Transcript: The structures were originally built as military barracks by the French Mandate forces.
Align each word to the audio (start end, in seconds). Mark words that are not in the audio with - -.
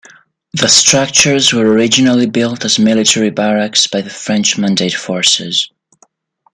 The 0.53 0.67
structures 0.67 1.53
were 1.53 1.61
originally 1.67 2.25
built 2.25 2.65
as 2.65 2.79
military 2.79 3.29
barracks 3.29 3.85
by 3.85 4.01
the 4.01 4.09
French 4.09 4.57
Mandate 4.57 4.95
forces. 4.95 5.69